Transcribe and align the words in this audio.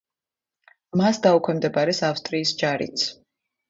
მას 1.03 1.21
დაუქვემდებარეს 1.27 2.03
ავსტრიის 2.11 2.59
ჯარიც. 2.65 3.11